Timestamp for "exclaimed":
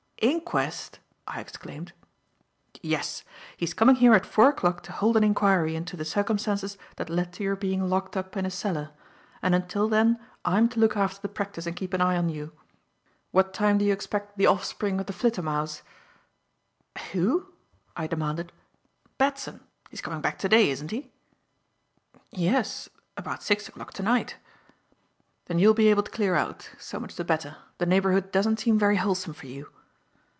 1.41-1.93